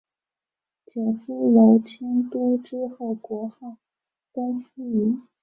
[0.83, 3.77] 解夫娄迁都之后国号
[4.33, 5.19] 东扶余。